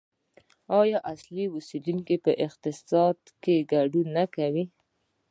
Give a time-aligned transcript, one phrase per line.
[0.79, 4.65] آیا اصلي اوسیدونکي په اقتصاد کې ګډون نه کوي؟